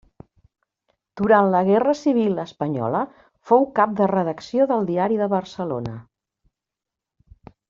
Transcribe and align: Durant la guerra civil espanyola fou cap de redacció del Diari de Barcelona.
Durant 1.19 1.49
la 1.55 1.59
guerra 1.67 1.93
civil 1.99 2.41
espanyola 2.43 3.01
fou 3.51 3.67
cap 3.81 3.93
de 4.03 4.09
redacció 4.15 4.67
del 4.73 4.89
Diari 4.91 5.21
de 5.21 5.29
Barcelona. 5.39 5.95